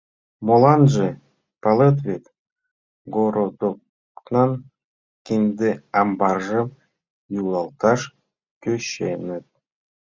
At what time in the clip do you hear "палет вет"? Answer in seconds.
1.61-2.23